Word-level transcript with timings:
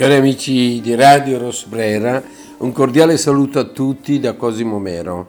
Cari 0.00 0.14
amici 0.14 0.80
di 0.80 0.94
Radio 0.94 1.36
Rosbrera, 1.36 2.22
un 2.60 2.72
cordiale 2.72 3.18
saluto 3.18 3.58
a 3.58 3.64
tutti 3.64 4.18
da 4.18 4.32
Cosimo 4.32 4.78
Mero. 4.78 5.26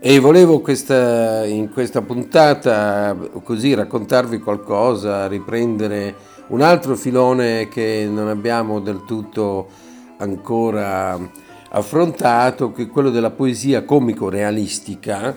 E 0.00 0.18
volevo 0.20 0.60
questa, 0.60 1.44
in 1.44 1.70
questa 1.70 2.00
puntata 2.00 3.14
così 3.42 3.74
raccontarvi 3.74 4.38
qualcosa, 4.38 5.28
riprendere 5.28 6.14
un 6.46 6.62
altro 6.62 6.96
filone 6.96 7.68
che 7.68 8.08
non 8.10 8.28
abbiamo 8.28 8.80
del 8.80 9.02
tutto 9.06 9.68
ancora 10.16 11.20
affrontato, 11.68 12.72
che 12.72 12.84
è 12.84 12.88
quello 12.88 13.10
della 13.10 13.32
poesia 13.32 13.84
comico-realistica, 13.84 15.36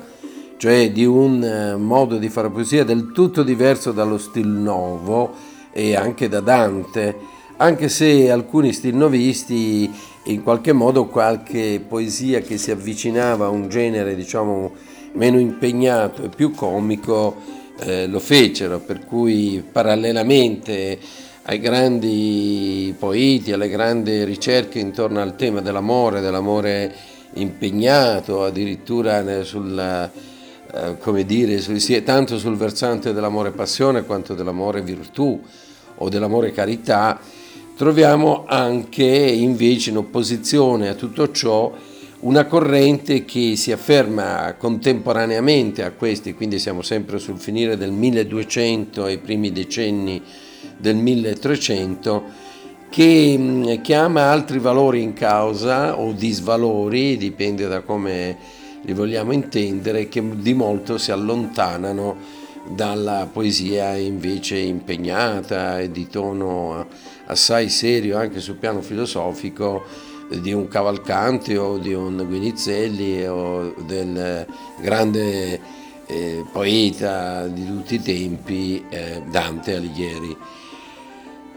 cioè 0.56 0.90
di 0.94 1.04
un 1.04 1.44
eh, 1.44 1.76
modo 1.76 2.16
di 2.16 2.30
fare 2.30 2.50
poesia 2.50 2.86
del 2.86 3.12
tutto 3.12 3.44
diverso 3.44 3.92
dallo 3.92 4.18
stil 4.18 4.48
nuovo 4.48 5.34
e 5.74 5.98
anche 5.98 6.30
da 6.30 6.40
Dante 6.40 7.36
anche 7.58 7.90
se 7.90 8.30
alcuni 8.30 8.72
stilnovisti 8.72 9.92
in 10.26 10.44
qualche 10.44 10.74
modo 10.74 11.06
qualche 11.06 11.84
poesia 11.86 12.40
che 12.42 12.58
si 12.58 12.72
avvicinava 12.72 13.46
a 13.46 13.50
un 13.50 13.70
genere 13.70 14.16
diciamo 14.16 14.74
meno 15.14 15.40
impegnato 15.40 16.24
e 16.24 16.30
più 16.30 16.52
comico 16.52 17.36
eh, 17.80 18.08
lo 18.08 18.20
fecero, 18.20 18.80
per 18.80 19.06
cui 19.06 19.64
parallelamente 19.72 21.00
ai 21.44 21.60
grandi 21.60 22.94
poeti, 22.98 23.52
alle 23.52 23.70
grandi 23.70 24.24
ricerche 24.24 24.80
intorno 24.80 25.22
al 25.22 25.36
tema 25.36 25.62
dell'amore, 25.62 26.20
dell'amore 26.20 26.94
impegnato, 27.34 28.44
addirittura 28.44 29.44
sulla, 29.44 30.12
eh, 30.12 30.98
come 31.00 31.24
dire, 31.26 31.62
tanto 32.04 32.38
sul 32.38 32.58
versante 32.58 33.14
dell'amore 33.14 33.52
passione 33.52 34.04
quanto 34.04 34.34
dell'amore 34.34 34.82
virtù 34.82 35.42
o 36.00 36.10
dell'amore 36.10 36.52
carità, 36.52 37.20
troviamo 37.78 38.46
anche 38.48 39.06
invece 39.06 39.92
in 39.92 39.98
opposizione 39.98 40.90
a 40.90 40.96
tutto 40.96 41.30
ciò 41.30 41.72
una 42.22 42.46
corrente 42.46 43.24
che 43.24 43.56
si 43.56 43.72
afferma 43.72 44.56
contemporaneamente 44.58 45.84
a 45.84 45.92
questi, 45.92 46.34
quindi 46.34 46.58
siamo 46.58 46.82
sempre 46.82 47.20
sul 47.20 47.38
finire 47.38 47.78
del 47.78 47.92
1200 47.92 49.04
ai 49.04 49.20
primi 49.20 49.52
decenni 49.52 50.20
del 50.76 50.96
1300, 50.96 52.24
che 52.90 53.36
mm, 53.38 53.82
chiama 53.84 54.32
altri 54.32 54.58
valori 54.58 55.04
in 55.04 55.14
causa 55.14 56.00
o 56.00 56.14
disvalori, 56.14 57.16
dipende 57.16 57.68
da 57.68 57.82
come 57.82 58.38
li 58.82 58.94
vogliamo 58.94 59.34
intendere, 59.34 60.08
che 60.08 60.24
di 60.38 60.56
molto 60.56 60.98
si 60.98 61.12
allontanano 61.12 62.46
dalla 62.70 63.30
poesia 63.32 63.96
invece 63.96 64.58
impegnata 64.58 65.80
e 65.80 65.92
di 65.92 66.08
tono 66.08 66.88
assai 67.28 67.70
serio 67.70 68.18
anche 68.18 68.40
sul 68.40 68.56
piano 68.56 68.82
filosofico 68.82 69.86
di 70.30 70.52
un 70.52 70.68
Cavalcanti 70.68 71.56
o 71.56 71.78
di 71.78 71.94
un 71.94 72.26
Guinizelli 72.28 73.26
o 73.28 73.74
del 73.86 74.46
grande 74.82 75.60
eh, 76.06 76.46
poeta 76.52 77.48
di 77.48 77.66
tutti 77.66 77.96
i 77.96 78.02
tempi 78.02 78.84
eh, 78.90 79.24
Dante 79.30 79.76
Alighieri. 79.76 80.38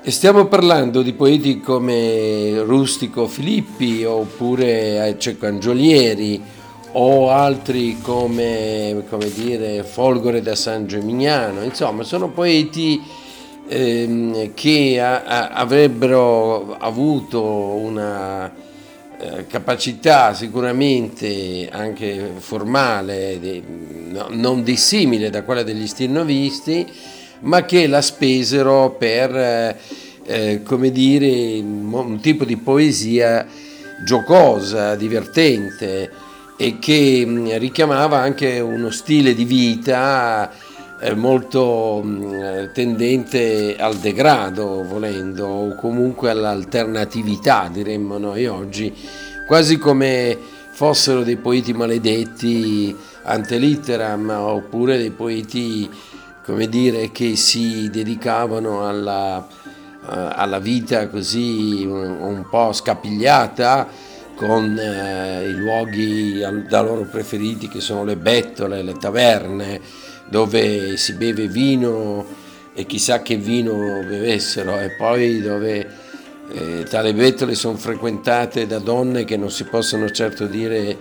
E 0.03 0.11
stiamo 0.11 0.47
parlando 0.47 1.03
di 1.03 1.13
poeti 1.13 1.61
come 1.61 2.61
Rustico 2.63 3.27
Filippi 3.27 4.03
oppure 4.05 5.15
Cecco 5.19 5.47
Angiolieri 5.47 6.41
o 6.93 7.31
altri 7.31 7.99
come, 8.01 9.05
come 9.09 9.31
dire, 9.31 9.85
Folgore 9.85 10.41
da 10.41 10.55
San 10.55 10.87
Gemignano, 10.87 11.63
insomma 11.63 12.03
sono 12.03 12.31
poeti 12.31 13.01
ehm, 13.71 14.53
che 14.55 15.01
a, 15.01 15.23
a, 15.23 15.49
avrebbero 15.51 16.77
avuto 16.77 17.43
una 17.43 18.53
eh, 19.19 19.47
capacità 19.47 20.35
sicuramente 20.35 21.69
anche 21.71 22.33
formale, 22.39 23.39
di, 23.41 23.63
no, 24.09 24.27
non 24.31 24.65
dissimile 24.65 25.31
da 25.31 25.45
quella 25.45 25.63
degli 25.63 25.87
stilnovisti, 25.87 26.87
ma 27.41 27.65
che 27.65 27.87
la 27.87 28.03
spesero 28.03 28.97
per, 28.99 29.37
eh, 29.37 29.77
eh 30.27 30.63
come 30.65 30.91
dire, 30.91 31.61
un 31.61 32.19
tipo 32.21 32.45
di 32.45 32.57
poesia 32.57 33.47
giocosa, 34.05 34.97
divertente 34.97 36.11
e 36.57 36.79
che 36.79 37.23
mm, 37.25 37.57
richiamava 37.59 38.19
anche 38.19 38.59
uno 38.59 38.91
stile 38.91 39.35
di 39.35 39.45
vita 39.45 40.51
molto 41.15 42.03
mm, 42.05 42.73
tendente 42.73 43.77
al 43.79 43.97
degrado, 43.97 44.85
volendo, 44.85 45.47
o 45.47 45.75
comunque 45.75 46.31
all'alternatività, 46.31 47.71
diremmo 47.73 48.19
noi 48.19 48.47
oggi, 48.47 48.95
quasi 49.47 49.79
come 49.79 50.37
fossero 50.73 51.23
dei 51.23 51.37
poeti 51.37 51.73
maledetti 51.73 52.95
ante 53.25 53.57
litteram, 53.57 54.29
oppure 54.29 54.99
dei 54.99 55.11
poeti, 55.11 55.89
come 56.45 56.69
dire, 56.69 57.11
che 57.11 57.35
si 57.37 57.89
dedicavano 57.91 58.87
alla, 58.87 59.47
eh, 59.47 60.29
alla 60.35 60.59
vita 60.59 61.09
così 61.09 61.85
un 61.87 62.45
po' 62.51 62.73
scapigliata, 62.73 63.89
con 64.37 64.79
eh, 64.79 65.49
i 65.49 65.53
luoghi 65.53 66.41
da 66.67 66.81
loro 66.81 67.03
preferiti 67.03 67.69
che 67.69 67.81
sono 67.81 68.05
le 68.05 68.17
bettole, 68.17 68.83
le 68.83 68.95
taverne, 68.95 69.81
dove 70.31 70.97
si 70.97 71.15
beve 71.15 71.49
vino 71.49 72.25
e 72.73 72.87
chissà 72.87 73.21
che 73.21 73.37
vino 73.37 73.73
bevessero 73.73 74.79
e 74.79 74.93
poi 74.93 75.41
dove 75.41 75.87
eh, 76.53 76.85
tale 76.89 77.13
bettole 77.13 77.55
sono 77.55 77.77
frequentate 77.77 78.67
da 78.67 78.79
donne 78.79 79.25
che 79.25 79.37
non 79.37 79.51
si 79.51 79.65
possono 79.65 80.09
certo 80.11 80.47
dire 80.47 80.97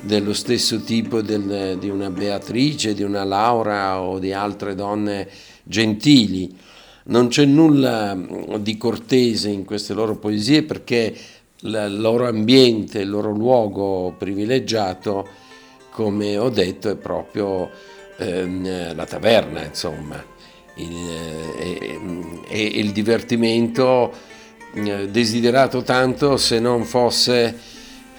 dello 0.00 0.34
stesso 0.34 0.82
tipo 0.82 1.22
del, 1.22 1.78
di 1.78 1.88
una 1.88 2.10
Beatrice, 2.10 2.94
di 2.94 3.02
una 3.02 3.24
Laura 3.24 4.00
o 4.00 4.18
di 4.18 4.32
altre 4.32 4.74
donne 4.74 5.28
gentili. 5.62 6.56
Non 7.06 7.28
c'è 7.28 7.44
nulla 7.44 8.16
di 8.58 8.76
cortese 8.76 9.48
in 9.48 9.64
queste 9.64 9.92
loro 9.92 10.16
poesie 10.16 10.62
perché 10.62 11.14
il 11.60 12.00
loro 12.00 12.26
ambiente, 12.26 13.00
il 13.00 13.10
loro 13.10 13.30
luogo 13.30 14.14
privilegiato, 14.16 15.26
come 15.90 16.36
ho 16.38 16.48
detto, 16.48 16.90
è 16.90 16.96
proprio 16.96 17.70
ehm, 18.16 18.94
la 18.94 19.04
taverna, 19.04 19.62
insomma, 19.64 20.22
eh, 20.76 21.98
e, 22.48 22.62
il 22.64 22.92
divertimento 22.92 24.12
eh, 24.74 25.08
desiderato 25.08 25.82
tanto 25.82 26.36
se 26.36 26.58
non 26.58 26.84
fosse 26.84 27.58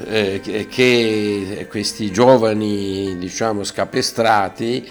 eh, 0.08 0.42
che 0.70 1.68
questi 1.70 2.12
giovani, 2.12 3.18
diciamo, 3.18 3.64
scapestrati 3.64 4.88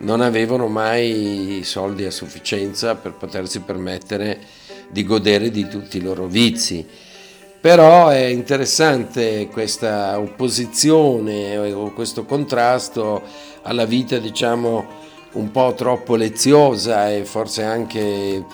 non 0.00 0.20
avevano 0.20 0.68
mai 0.68 1.62
soldi 1.64 2.04
a 2.04 2.10
sufficienza 2.10 2.94
per 2.94 3.12
potersi 3.14 3.60
permettere 3.60 4.38
di 4.90 5.04
godere 5.04 5.50
di 5.50 5.66
tutti 5.68 5.96
i 5.96 6.00
loro 6.00 6.26
vizi 6.26 6.86
però 7.60 8.08
è 8.08 8.24
interessante 8.24 9.48
questa 9.48 10.18
opposizione 10.18 11.56
o 11.72 11.92
questo 11.92 12.24
contrasto 12.24 13.22
alla 13.62 13.84
vita, 13.84 14.18
diciamo, 14.18 14.86
un 15.32 15.50
po' 15.50 15.74
troppo 15.76 16.16
leziosa 16.16 17.10
e 17.10 17.24
forse 17.24 17.62
anche 17.62 18.44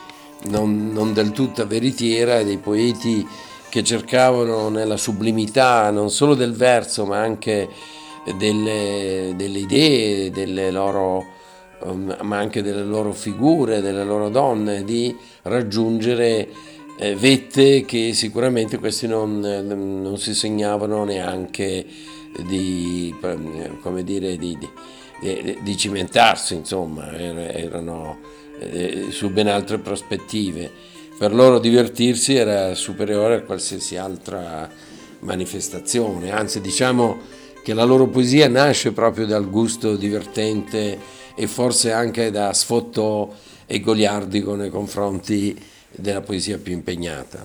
non, 0.44 0.90
non 0.92 1.12
del 1.12 1.30
tutto 1.32 1.66
veritiera 1.66 2.42
dei 2.42 2.58
poeti 2.58 3.26
che 3.68 3.82
cercavano 3.82 4.68
nella 4.68 4.96
sublimità 4.96 5.90
non 5.90 6.10
solo 6.10 6.34
del 6.34 6.52
verso 6.52 7.06
ma 7.06 7.18
anche 7.18 7.68
delle, 8.36 9.34
delle 9.36 9.58
idee, 9.58 10.30
delle 10.30 10.70
loro, 10.70 11.24
um, 11.82 12.16
ma 12.22 12.38
anche 12.38 12.62
delle 12.62 12.84
loro 12.84 13.12
figure, 13.12 13.80
delle 13.80 14.04
loro 14.04 14.30
donne, 14.30 14.84
di 14.84 15.14
raggiungere 15.42 16.48
vette 16.96 17.84
che 17.84 18.12
sicuramente 18.12 18.78
questi 18.78 19.06
non, 19.06 19.44
eh, 19.44 19.62
non 19.62 20.16
si 20.18 20.34
segnavano 20.34 21.04
neanche 21.04 21.84
di, 22.46 23.14
come 23.80 24.02
dire, 24.02 24.36
di, 24.36 24.58
di, 25.20 25.58
di 25.60 25.76
cimentarsi, 25.76 26.54
insomma, 26.54 27.12
erano 27.12 28.18
eh, 28.58 29.06
su 29.10 29.30
ben 29.30 29.48
altre 29.48 29.78
prospettive. 29.78 30.70
Per 31.16 31.32
loro 31.32 31.58
divertirsi 31.58 32.34
era 32.34 32.74
superiore 32.74 33.36
a 33.36 33.42
qualsiasi 33.42 33.96
altra 33.96 34.68
manifestazione, 35.20 36.32
anzi 36.32 36.60
diciamo 36.60 37.18
che 37.62 37.72
la 37.72 37.84
loro 37.84 38.08
poesia 38.08 38.48
nasce 38.48 38.92
proprio 38.92 39.24
dal 39.24 39.48
gusto 39.48 39.96
divertente 39.96 40.98
e 41.34 41.46
forse 41.46 41.92
anche 41.92 42.30
da 42.30 42.52
sfotto 42.52 43.34
e 43.64 43.80
goliardico 43.80 44.54
nei 44.54 44.70
confronti 44.70 45.58
della 45.96 46.20
poesia 46.20 46.58
più 46.58 46.72
impegnata. 46.72 47.44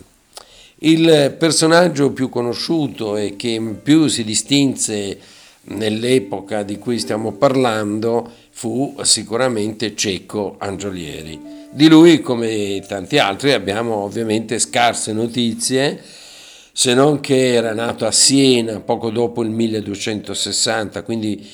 Il 0.82 1.36
personaggio 1.38 2.12
più 2.12 2.30
conosciuto 2.30 3.18
e 3.18 3.36
che 3.36 3.62
più 3.82 4.08
si 4.08 4.24
distinse 4.24 5.20
nell'epoca 5.64 6.64
di 6.64 6.78
cui 6.78 7.00
stiamo 7.00 7.34
parlando 7.34 8.32
fu 8.52 8.98
sicuramente 9.02 9.96
Cecco 9.96 10.56
Angiolieri. 10.58 11.40
Di 11.72 11.88
lui, 11.88 12.22
come 12.22 12.84
tanti 12.88 13.18
altri, 13.18 13.52
abbiamo 13.52 13.96
ovviamente 13.96 14.58
scarse 14.58 15.14
notizie, 15.14 16.02
se 16.72 16.94
non 16.94 17.20
che 17.20 17.54
era 17.54 17.74
nato 17.74 18.06
a 18.06 18.12
Siena 18.12 18.80
poco 18.80 19.10
dopo 19.10 19.44
il 19.44 19.50
1260, 19.50 21.04
quindi 21.04 21.48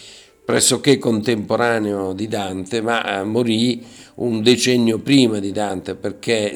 pressoché 0.45 0.99
contemporaneo 0.99 2.13
di 2.13 2.27
Dante, 2.27 2.81
ma 2.81 3.19
eh, 3.19 3.23
morì 3.23 3.83
un 4.15 4.43
decennio 4.43 4.99
prima 4.99 5.39
di 5.39 5.51
Dante 5.51 5.95
perché 5.95 6.55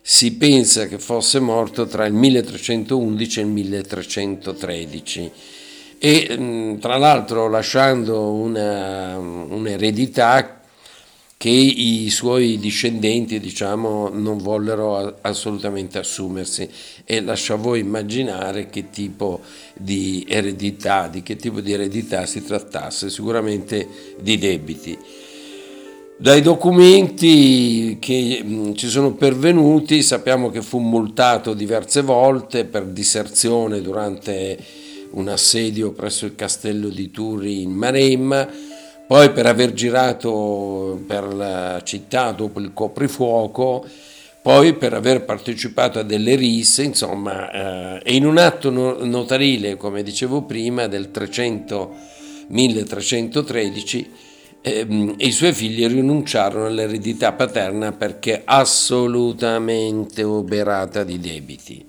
si 0.00 0.36
pensa 0.36 0.86
che 0.86 0.98
fosse 0.98 1.40
morto 1.40 1.86
tra 1.86 2.06
il 2.06 2.14
1311 2.14 3.40
e 3.40 3.42
il 3.42 3.48
1313 3.48 5.32
e 5.98 6.36
mm, 6.38 6.78
tra 6.78 6.96
l'altro 6.96 7.48
lasciando 7.48 8.30
una, 8.30 9.18
un'eredità 9.18 10.57
che 11.38 11.48
i 11.50 12.10
suoi 12.10 12.58
discendenti 12.58 13.38
diciamo, 13.38 14.08
non 14.08 14.38
vollero 14.38 15.18
assolutamente 15.20 15.98
assumersi 15.98 16.68
e 17.04 17.20
lascia 17.20 17.54
voi 17.54 17.78
immaginare 17.78 18.68
che 18.68 18.90
tipo 18.90 19.42
di 19.72 20.26
eredità, 20.28 21.06
di 21.06 21.22
che 21.22 21.36
tipo 21.36 21.60
di 21.60 21.72
eredità 21.72 22.26
si 22.26 22.44
trattasse, 22.44 23.08
sicuramente 23.08 24.16
di 24.20 24.36
debiti. 24.36 24.98
Dai 26.16 26.42
documenti 26.42 27.98
che 28.00 28.42
mm, 28.42 28.72
ci 28.72 28.88
sono 28.88 29.12
pervenuti 29.12 30.02
sappiamo 30.02 30.50
che 30.50 30.62
fu 30.62 30.80
multato 30.80 31.54
diverse 31.54 32.02
volte 32.02 32.64
per 32.64 32.86
diserzione 32.86 33.80
durante 33.80 34.58
un 35.10 35.28
assedio 35.28 35.92
presso 35.92 36.26
il 36.26 36.34
castello 36.34 36.88
di 36.88 37.12
Turi 37.12 37.62
in 37.62 37.70
Maremma, 37.70 38.48
poi 39.08 39.32
per 39.32 39.46
aver 39.46 39.72
girato 39.72 41.02
per 41.06 41.32
la 41.32 41.80
città 41.82 42.30
dopo 42.32 42.60
il 42.60 42.72
coprifuoco, 42.74 43.86
poi 44.42 44.74
per 44.74 44.92
aver 44.92 45.24
partecipato 45.24 45.98
a 45.98 46.02
delle 46.02 46.34
risse, 46.34 46.82
insomma, 46.82 47.50
eh, 47.96 48.02
e 48.04 48.14
in 48.14 48.26
un 48.26 48.36
atto 48.36 48.68
notarile, 48.70 49.78
come 49.78 50.02
dicevo 50.02 50.42
prima, 50.42 50.88
del 50.88 51.10
300, 51.10 51.96
1313, 52.48 54.10
eh, 54.60 55.14
i 55.16 55.32
suoi 55.32 55.54
figli 55.54 55.86
rinunciarono 55.86 56.66
all'eredità 56.66 57.32
paterna 57.32 57.92
perché 57.92 58.42
assolutamente 58.44 60.22
oberata 60.22 61.02
di 61.02 61.18
debiti. 61.18 61.87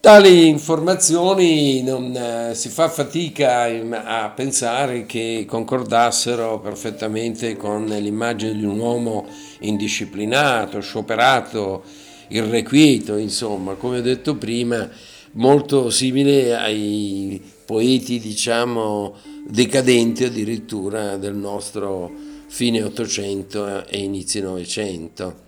Tali 0.00 0.46
informazioni 0.46 1.82
non, 1.82 2.14
eh, 2.14 2.54
si 2.54 2.68
fa 2.68 2.88
fatica 2.88 3.64
a 3.64 4.30
pensare 4.30 5.06
che 5.06 5.44
concordassero 5.44 6.60
perfettamente 6.60 7.56
con 7.56 7.84
l'immagine 7.84 8.54
di 8.56 8.64
un 8.64 8.78
uomo 8.78 9.26
indisciplinato, 9.58 10.78
scioperato, 10.78 11.82
irrequieto, 12.28 13.16
insomma, 13.16 13.74
come 13.74 13.98
ho 13.98 14.00
detto 14.00 14.36
prima, 14.36 14.88
molto 15.32 15.90
simile 15.90 16.54
ai 16.54 17.42
poeti, 17.64 18.20
diciamo, 18.20 19.16
decadenti 19.48 20.22
addirittura 20.22 21.16
del 21.16 21.34
nostro 21.34 22.08
fine 22.46 22.84
Ottocento 22.84 23.84
e 23.84 23.98
inizi 23.98 24.40
Novecento. 24.40 25.46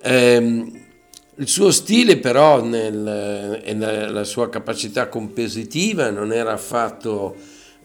Eh, 0.00 0.86
il 1.38 1.46
suo 1.46 1.70
stile 1.70 2.18
però 2.18 2.62
nel, 2.62 3.60
e 3.62 3.74
la 3.74 4.24
sua 4.24 4.48
capacità 4.48 5.08
compositiva 5.08 6.10
non 6.10 6.32
era 6.32 6.52
affatto 6.52 7.36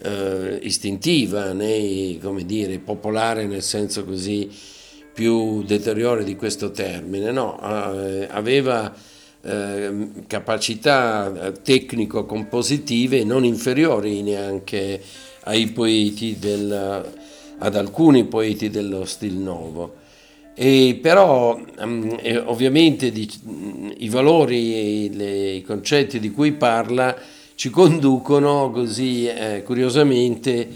eh, 0.02 0.60
istintiva 0.64 1.54
né 1.54 2.18
dire, 2.46 2.80
popolare 2.80 3.46
nel 3.46 3.62
senso 3.62 4.06
così 4.06 4.50
più 5.14 5.64
deteriore 5.64 6.24
di 6.24 6.36
questo 6.36 6.72
termine, 6.72 7.32
no, 7.32 7.60
eh, 7.62 8.28
aveva 8.32 8.92
eh, 9.42 10.08
capacità 10.26 11.52
tecnico-compositive 11.62 13.24
non 13.24 13.46
inferiori 13.46 14.24
neanche 14.24 15.00
ai 15.44 15.68
poeti 15.68 16.40
del, 16.40 17.14
ad 17.60 17.76
alcuni 17.76 18.26
poeti 18.26 18.72
dello 18.72 19.06
stil 19.06 19.36
nuovo. 19.36 20.02
E 20.56 21.00
però 21.02 21.60
um, 21.80 22.18
ovviamente 22.46 23.12
di, 23.12 23.28
i 23.98 24.10
valori 24.10 25.10
e 25.16 25.56
i 25.56 25.62
concetti 25.64 26.20
di 26.20 26.32
cui 26.32 26.52
parla 26.52 27.16
ci 27.56 27.70
conducono 27.70 28.70
così 28.72 29.28
eh, 29.28 29.64
curiosamente 29.64 30.68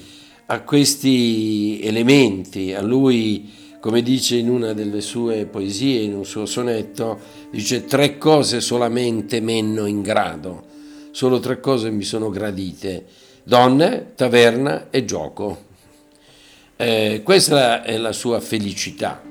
a 0.48 0.62
questi 0.62 1.80
elementi. 1.84 2.74
A 2.74 2.82
lui, 2.82 3.52
come 3.80 4.02
dice 4.02 4.38
in 4.38 4.50
una 4.50 4.74
delle 4.74 5.02
sue 5.02 5.46
poesie, 5.46 6.02
in 6.02 6.16
un 6.16 6.26
suo 6.26 6.46
sonetto, 6.46 7.20
dice 7.52 7.86
tre 7.86 8.18
cose 8.18 8.62
solamente 8.62 9.42
menno 9.42 9.86
in 9.86 10.02
grado, 10.02 10.66
solo 11.12 11.40
tre 11.40 11.60
cose 11.60 11.92
mi 11.92 12.04
sono 12.04 12.30
gradite, 12.30 13.06
donne, 13.44 14.14
taverna 14.16 14.88
e 14.90 15.06
gioco. 15.06 15.66
Eh, 16.78 17.22
questa 17.24 17.84
è 17.84 17.98
la 17.98 18.12
sua 18.12 18.40
felicità. 18.40 19.27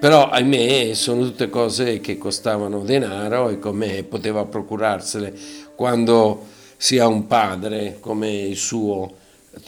Però 0.00 0.30
ahimè 0.30 0.94
sono 0.94 1.24
tutte 1.24 1.50
cose 1.50 2.00
che 2.00 2.16
costavano 2.16 2.80
denaro 2.80 3.50
e 3.50 3.58
come 3.58 4.02
poteva 4.02 4.46
procurarsele 4.46 5.36
quando 5.74 6.46
si 6.78 6.98
ha 6.98 7.06
un 7.06 7.26
padre 7.26 7.98
come 8.00 8.32
il 8.32 8.56
suo 8.56 9.12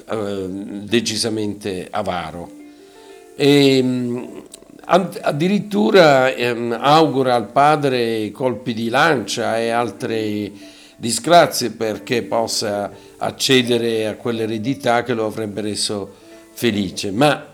eh, 0.09 0.47
decisamente 0.49 1.87
avaro. 1.91 2.51
E, 3.37 3.83
mm, 3.83 4.25
addirittura 4.87 6.33
ehm, 6.33 6.79
augura 6.81 7.35
al 7.35 7.49
padre 7.49 8.31
colpi 8.31 8.73
di 8.73 8.89
lancia 8.89 9.59
e 9.59 9.69
altre 9.69 10.51
disgrazie 10.97 11.73
perché 11.73 12.23
possa 12.23 12.91
accedere 13.19 14.07
a 14.07 14.15
quell'eredità 14.15 15.03
che 15.03 15.13
lo 15.13 15.27
avrebbe 15.27 15.61
reso 15.61 16.11
felice. 16.53 17.11
Ma 17.11 17.52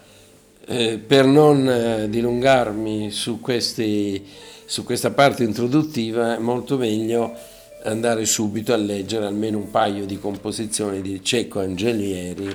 eh, 0.70 0.98
per 0.98 1.24
non 1.24 1.66
eh, 1.66 2.08
dilungarmi 2.10 3.10
su, 3.10 3.40
questi, 3.40 4.22
su 4.66 4.84
questa 4.84 5.10
parte 5.10 5.42
introduttiva, 5.42 6.36
è 6.36 6.38
molto 6.38 6.76
meglio 6.76 7.34
andare 7.84 8.26
subito 8.26 8.74
a 8.74 8.76
leggere 8.76 9.24
almeno 9.24 9.56
un 9.56 9.70
paio 9.70 10.04
di 10.04 10.18
composizioni 10.18 11.00
di 11.00 11.24
Cecco 11.24 11.60
Angelieri 11.60 12.54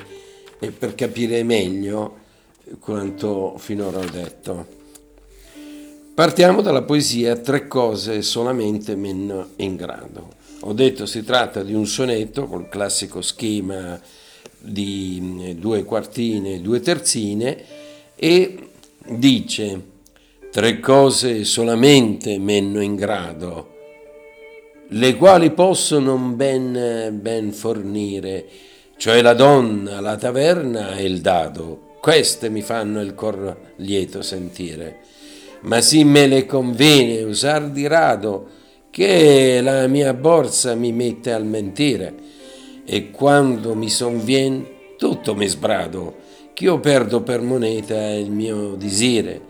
e 0.60 0.72
per 0.72 0.94
capire 0.94 1.42
meglio 1.44 2.18
quanto 2.80 3.56
finora 3.58 3.98
ho 3.98 4.10
detto. 4.10 4.82
Partiamo 6.14 6.62
dalla 6.62 6.84
poesia 6.84 7.36
Tre 7.38 7.68
cose 7.68 8.22
solamente 8.22 8.96
meno 8.96 9.50
in 9.56 9.76
grado. 9.76 10.42
Ho 10.66 10.74
detto 10.74 11.08
si 11.08 11.24
tratta 11.24 11.64
di 11.64 11.74
un 11.74 11.88
sonetto 11.88 12.46
col 12.46 12.70
classico 12.70 13.22
schema 13.22 14.00
di 14.60 15.18
mm, 15.20 15.50
due 15.54 15.84
quartine 15.84 16.56
e 16.56 16.60
due 16.60 16.80
terzine 16.80 17.82
e 18.16 18.58
dice 19.06 19.82
tre 20.52 20.80
cose 20.80 21.44
solamente 21.44 22.38
menno 22.38 22.82
in 22.82 22.96
grado, 22.96 23.72
le 24.90 25.16
quali 25.16 25.50
possono 25.52 26.16
ben, 26.18 27.20
ben 27.20 27.52
fornire, 27.52 28.46
cioè 28.98 29.22
la 29.22 29.34
donna, 29.34 30.00
la 30.00 30.16
taverna 30.16 30.96
e 30.96 31.06
il 31.06 31.22
dado. 31.22 31.92
Queste 32.00 32.50
mi 32.50 32.62
fanno 32.62 33.02
il 33.02 33.16
cor 33.16 33.74
lieto 33.78 34.22
sentire. 34.22 35.00
Ma 35.62 35.82
sì 35.82 36.04
me 36.04 36.28
le 36.28 36.46
conviene 36.46 37.24
usar 37.24 37.70
di 37.70 37.88
rado, 37.88 38.50
che 38.92 39.60
la 39.62 39.88
mia 39.88 40.14
borsa 40.14 40.76
mi 40.76 40.92
mette 40.92 41.32
al 41.32 41.46
mentire, 41.46 42.14
e 42.86 43.10
quando 43.10 43.74
mi 43.74 43.90
sonvien 43.90 44.68
tutto 44.98 45.34
mi 45.34 45.48
sbrado 45.48 46.23
ch'io 46.54 46.80
perdo 46.80 47.22
per 47.22 47.42
moneta 47.42 48.12
il 48.12 48.32
mio 48.32 48.76
disire 48.76 49.42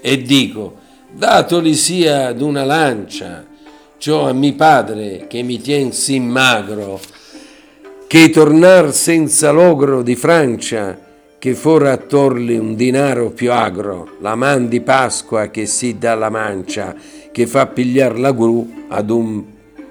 e 0.00 0.22
dico, 0.22 0.76
datoli 1.12 1.74
sia 1.74 2.32
d'una 2.32 2.64
lancia, 2.64 3.44
ciò 3.98 4.28
a 4.28 4.32
mi 4.32 4.52
padre 4.52 5.26
che 5.28 5.42
mi 5.42 5.60
tien 5.60 5.92
sì 5.92 6.18
magro, 6.18 7.00
che 8.06 8.30
tornar 8.30 8.92
senza 8.92 9.50
logro 9.50 10.02
di 10.02 10.16
Francia, 10.16 10.98
che 11.38 11.54
fora 11.54 11.92
a 11.92 11.96
torli 11.96 12.56
un 12.56 12.76
dinaro 12.76 13.30
più 13.30 13.52
agro, 13.52 14.16
la 14.20 14.36
man 14.36 14.68
di 14.68 14.80
Pasqua 14.80 15.48
che 15.48 15.66
si 15.66 15.98
dà 15.98 16.14
la 16.14 16.30
mancia, 16.30 16.94
che 17.32 17.46
fa 17.46 17.66
pigliar 17.66 18.18
la 18.18 18.32
gru 18.32 18.84
ad 18.88 19.10
un 19.10 19.42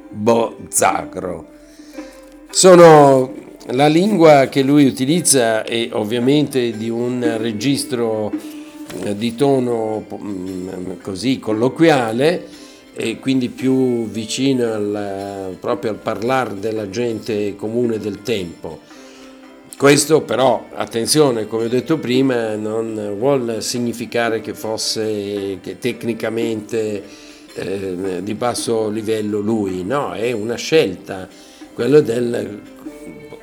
bozzagro. 0.09 1.47
Sono 2.49 3.33
la 3.67 3.87
lingua 3.87 4.47
che 4.47 4.63
lui 4.63 4.85
utilizza 4.85 5.63
è 5.63 5.89
ovviamente 5.91 6.75
di 6.75 6.89
un 6.89 7.37
registro 7.37 8.31
eh, 9.03 9.15
di 9.15 9.35
tono 9.35 10.05
mm, 10.13 10.69
così 11.01 11.39
colloquiale 11.39 12.47
e 12.93 13.19
quindi 13.19 13.49
più 13.49 14.07
vicino 14.07 14.73
al, 14.73 15.55
proprio 15.59 15.91
al 15.91 15.97
parlare 15.97 16.59
della 16.59 16.89
gente 16.89 17.55
comune 17.55 17.99
del 17.99 18.21
tempo. 18.21 18.79
Questo 19.77 20.21
però, 20.21 20.67
attenzione, 20.73 21.47
come 21.47 21.65
ho 21.65 21.69
detto 21.69 21.97
prima, 21.97 22.55
non 22.55 23.15
vuol 23.17 23.63
significare 23.63 24.41
che 24.41 24.53
fosse 24.53 25.57
che 25.61 25.79
tecnicamente 25.79 27.03
eh, 27.55 28.19
di 28.21 28.33
basso 28.35 28.89
livello 28.89 29.39
lui, 29.39 29.83
no, 29.83 30.13
è 30.13 30.31
una 30.33 30.55
scelta, 30.55 31.27
quello 31.73 31.99
del, 32.01 32.61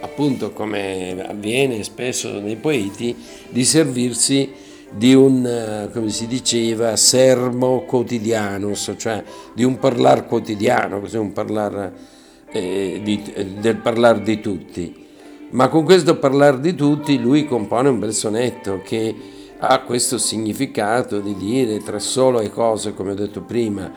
appunto 0.00 0.52
come 0.52 1.24
avviene 1.26 1.82
spesso 1.82 2.40
nei 2.40 2.56
poeti, 2.56 3.14
di 3.50 3.64
servirsi 3.64 4.66
di 4.90 5.14
un, 5.14 5.88
come 5.92 6.10
si 6.10 6.26
diceva, 6.26 6.96
sermo 6.96 7.82
quotidiano, 7.82 8.74
cioè 8.74 9.22
di 9.52 9.64
un 9.64 9.78
parlare 9.78 10.24
quotidiano, 10.24 11.00
così 11.00 11.16
un 11.16 11.32
parlare 11.32 11.92
eh, 12.50 13.00
di, 13.02 13.22
del 13.60 13.76
parlare 13.76 14.22
di 14.22 14.40
tutti. 14.40 15.06
Ma 15.50 15.68
con 15.68 15.84
questo 15.84 16.18
parlare 16.18 16.60
di 16.60 16.74
tutti 16.74 17.18
lui 17.18 17.46
compone 17.46 17.88
un 17.88 17.98
bel 17.98 18.12
sonetto 18.12 18.80
che 18.84 19.14
ha 19.58 19.80
questo 19.80 20.18
significato 20.18 21.20
di 21.20 21.34
dire 21.34 21.78
tra 21.78 21.98
solo 21.98 22.40
e 22.40 22.50
cose, 22.50 22.94
come 22.94 23.12
ho 23.12 23.14
detto 23.14 23.42
prima, 23.42 23.90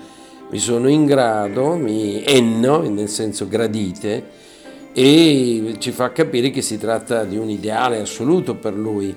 mi 0.49 0.59
sono 0.59 0.89
in 0.89 1.05
grado, 1.05 1.75
mi 1.75 2.23
enno, 2.25 2.81
nel 2.81 3.09
senso 3.09 3.47
gradite, 3.47 4.49
e 4.93 5.75
ci 5.77 5.91
fa 5.91 6.11
capire 6.11 6.49
che 6.49 6.61
si 6.61 6.77
tratta 6.77 7.23
di 7.23 7.37
un 7.37 7.49
ideale 7.49 7.99
assoluto 7.99 8.55
per 8.55 8.73
lui, 8.73 9.15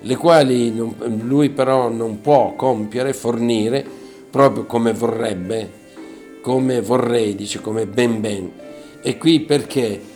le 0.00 0.16
quali 0.16 0.72
non, 0.72 0.94
lui 1.22 1.50
però 1.50 1.88
non 1.88 2.20
può 2.20 2.54
compiere, 2.54 3.12
fornire 3.12 3.84
proprio 4.30 4.64
come 4.64 4.92
vorrebbe, 4.92 5.70
come 6.40 6.80
vorrei, 6.80 7.34
dice 7.34 7.60
come 7.60 7.86
ben 7.86 8.20
ben. 8.20 8.50
E 9.02 9.16
qui 9.16 9.40
perché? 9.40 10.12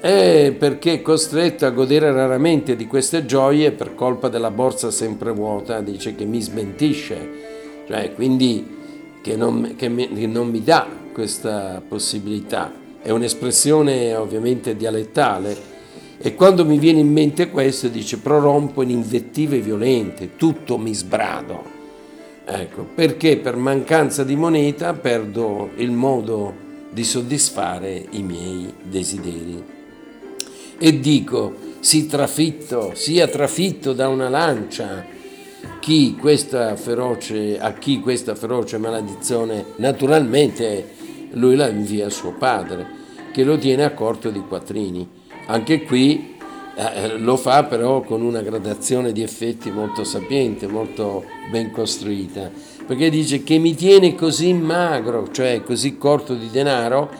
È 0.00 0.54
perché 0.58 0.94
è 0.94 1.02
costretto 1.02 1.64
a 1.64 1.70
godere 1.70 2.12
raramente 2.12 2.76
di 2.76 2.86
queste 2.86 3.24
gioie 3.24 3.70
per 3.70 3.94
colpa 3.94 4.28
della 4.28 4.50
borsa 4.50 4.90
sempre 4.90 5.32
vuota, 5.32 5.80
dice 5.80 6.14
che 6.14 6.24
mi 6.24 6.40
smentisce, 6.40 7.84
cioè 7.86 8.12
quindi 8.14 8.80
che 9.22 9.36
non, 9.36 9.74
che 9.76 9.88
mi, 9.88 10.12
che 10.12 10.26
non 10.26 10.48
mi 10.48 10.62
dà 10.62 10.86
questa 11.12 11.80
possibilità. 11.86 12.81
È 13.02 13.10
un'espressione 13.10 14.14
ovviamente 14.14 14.76
dialettale 14.76 15.70
e 16.18 16.36
quando 16.36 16.64
mi 16.64 16.78
viene 16.78 17.00
in 17.00 17.10
mente 17.10 17.50
questo 17.50 17.88
dice 17.88 18.18
prorompo 18.18 18.80
in 18.82 18.90
invettive 18.90 19.58
violente, 19.58 20.36
tutto 20.36 20.78
mi 20.78 20.94
sbrado. 20.94 21.64
Ecco, 22.44 22.86
perché 22.94 23.38
per 23.38 23.56
mancanza 23.56 24.22
di 24.22 24.36
moneta 24.36 24.92
perdo 24.92 25.70
il 25.76 25.90
modo 25.90 26.54
di 26.90 27.02
soddisfare 27.02 28.06
i 28.10 28.22
miei 28.22 28.72
desideri. 28.82 29.64
E 30.78 31.00
dico, 31.00 31.54
si 31.80 32.06
trafitto, 32.06 32.92
sia 32.94 33.26
trafitto 33.26 33.92
da 33.92 34.06
una 34.06 34.28
lancia, 34.28 35.04
chi 35.80 36.16
feroce, 36.76 37.58
a 37.58 37.72
chi 37.72 37.98
questa 37.98 38.36
feroce 38.36 38.78
maledizione, 38.78 39.64
naturalmente 39.76 41.00
lui 41.32 41.56
la 41.56 41.68
invia 41.68 42.06
a 42.06 42.10
suo 42.10 42.32
padre, 42.32 43.00
che 43.32 43.44
lo 43.44 43.56
tiene 43.58 43.84
a 43.84 43.92
corto 43.92 44.30
di 44.30 44.40
quattrini 44.40 45.20
anche 45.46 45.82
qui 45.82 46.36
eh, 46.74 47.18
lo 47.18 47.36
fa 47.36 47.64
però 47.64 48.02
con 48.02 48.22
una 48.22 48.40
gradazione 48.40 49.12
di 49.12 49.22
effetti 49.22 49.70
molto 49.70 50.04
sapiente, 50.04 50.66
molto 50.66 51.24
ben 51.50 51.70
costruita, 51.70 52.50
perché 52.86 53.10
dice 53.10 53.42
che 53.42 53.58
mi 53.58 53.74
tiene 53.74 54.14
così 54.14 54.52
magro, 54.52 55.30
cioè 55.30 55.62
così 55.62 55.98
corto 55.98 56.34
di 56.34 56.48
denaro, 56.50 57.10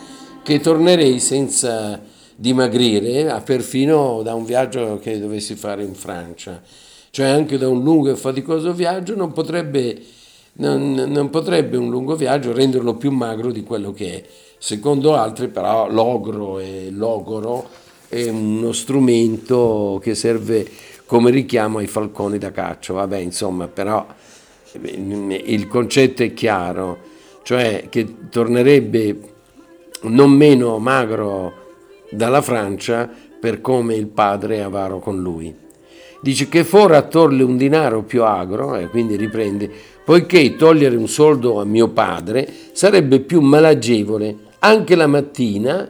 che 0.43 0.61
tornerei 0.61 1.19
senza 1.19 2.01
dimagrire, 2.35 3.43
perfino 3.45 4.23
da 4.23 4.35
un 4.35 4.45
viaggio 4.45 4.99
che 5.01 5.19
dovessi 5.19 5.55
fare 5.55 5.83
in 5.83 5.95
Francia. 5.95 6.63
Cioè 7.11 7.27
anche 7.27 7.59
da 7.59 7.69
un 7.69 7.83
lungo 7.83 8.11
e 8.11 8.17
faticoso 8.17 8.73
viaggio 8.73 9.15
non 9.15 9.33
potrebbe, 9.33 10.01
non, 10.55 10.93
non 10.93 11.31
potrebbe 11.31 11.77
un 11.77 11.89
lungo 11.89 12.15
viaggio 12.15 12.53
renderlo 12.53 12.95
più 12.95 13.11
magro 13.11 13.51
di 13.51 13.63
quello 13.63 13.93
che 13.93 14.15
è. 14.15 14.25
Secondo 14.59 15.15
altri 15.15 15.49
però 15.49 15.91
l'ogro 15.91 16.59
e 16.59 16.89
l'ogoro 16.91 17.69
è 18.09 18.29
uno 18.29 18.73
strumento 18.73 19.99
che 20.03 20.15
serve 20.15 20.69
come 21.07 21.31
richiamo 21.31 21.79
ai 21.79 21.87
falconi 21.87 22.39
da 22.39 22.53
caccia, 22.53 22.93
vabbè 22.93 23.19
insomma 23.19 23.69
però 23.69 24.07
il 24.81 25.69
concetto 25.69 26.23
è 26.23 26.33
chiaro, 26.33 26.99
cioè 27.43 27.87
che 27.91 28.29
tornerebbe 28.31 29.19
non 30.03 30.31
meno 30.31 30.79
magro 30.79 31.53
dalla 32.11 32.41
Francia 32.41 33.11
per 33.41 33.61
come 33.61 33.95
il 33.95 34.07
padre 34.07 34.57
è 34.59 34.61
avaro 34.61 35.01
con 35.01 35.21
lui. 35.21 35.55
Dice 36.21 36.49
che 36.49 36.63
fora 36.63 37.03
torle 37.03 37.43
un 37.43 37.57
denaro 37.57 38.05
più 38.05 38.23
agro, 38.23 38.77
e 38.77 38.87
quindi 38.87 39.17
riprende, 39.17 39.69
poiché 40.05 40.57
togliere 40.57 40.97
un 40.97 41.09
soldo 41.09 41.61
a 41.61 41.65
mio 41.65 41.89
padre 41.89 42.49
sarebbe 42.73 43.21
più 43.21 43.41
malagevole 43.41 44.37
anche 44.61 44.95
la 44.95 45.07
mattina 45.07 45.89